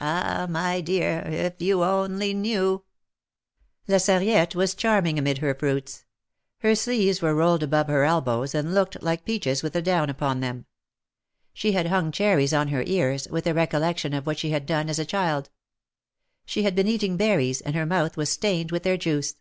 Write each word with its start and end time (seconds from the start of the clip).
'^ 0.00 0.06
^^Ah! 0.06 0.46
my 0.50 0.82
dear, 0.82 1.20
if 1.26 1.54
you 1.62 1.82
only 1.82 2.34
knew!'' 2.34 2.84
La 3.88 3.96
Sarriette 3.96 4.54
was 4.54 4.74
charming 4.74 5.18
amid 5.18 5.38
her 5.38 5.54
fruits. 5.54 6.04
Her 6.58 6.74
sleeves 6.74 7.22
were 7.22 7.34
rolled 7.34 7.62
above 7.62 7.86
her 7.86 8.04
elbows, 8.04 8.54
and 8.54 8.74
looked 8.74 9.02
like 9.02 9.24
peaches 9.24 9.62
with 9.62 9.72
the 9.72 9.80
down 9.80 10.10
upon 10.10 10.40
them. 10.40 10.66
She 11.54 11.72
had 11.72 11.86
hung 11.86 12.12
cherries 12.12 12.52
on 12.52 12.68
her 12.68 12.82
ears, 12.86 13.26
with 13.28 13.46
a 13.46 13.54
recollection 13.54 14.12
of 14.12 14.26
what 14.26 14.38
she 14.38 14.50
had 14.50 14.66
done 14.66 14.90
as 14.90 14.98
a 14.98 15.06
child. 15.06 15.48
She 16.44 16.64
had 16.64 16.74
been 16.74 16.86
eating 16.86 17.16
berries, 17.16 17.62
and 17.62 17.74
her 17.74 17.86
mouth 17.86 18.14
was 18.18 18.28
stained 18.28 18.72
with 18.72 18.82
their 18.82 18.98
juice. 18.98 19.36